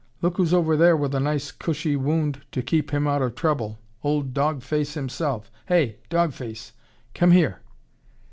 Look 0.23 0.37
who's 0.37 0.51
over 0.51 0.75
there 0.75 0.97
with 0.97 1.13
a 1.13 1.19
nice 1.19 1.51
cushy 1.51 1.95
wound 1.95 2.41
to 2.53 2.63
keep 2.63 2.89
him 2.89 3.05
out 3.05 3.21
of 3.21 3.35
trouble. 3.35 3.77
Old 4.01 4.33
Dog 4.33 4.63
Face 4.63 4.95
himself. 4.95 5.51
Hey! 5.67 5.97
Dog 6.09 6.33
Face... 6.33 6.73
Come 7.13 7.29
here!" 7.29 7.61